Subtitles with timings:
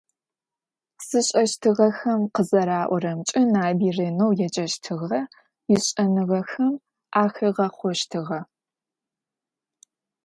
[1.07, 5.21] Зышӏэщтыгъэхэм къызэраӏорэмкӏэ Налбый ренэу еджэщтыгъэ,
[5.73, 6.73] ишӏэныгъэхэм
[7.23, 8.39] ахигъахъощтыгъэ.